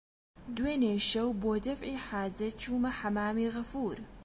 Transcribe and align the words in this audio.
دوێنێ 0.55 0.93
شەو 1.09 1.29
بۆ 1.41 1.51
دەفعی 1.67 2.01
حاجەت 2.07 2.53
چوومە 2.61 2.91
حەممامی 2.99 3.51
غەفوور 3.55 3.97